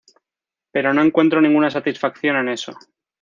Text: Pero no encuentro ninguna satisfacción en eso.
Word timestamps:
Pero 0.71 0.95
no 0.95 1.03
encuentro 1.03 1.39
ninguna 1.41 1.69
satisfacción 1.69 2.35
en 2.37 2.49
eso. 2.49 2.73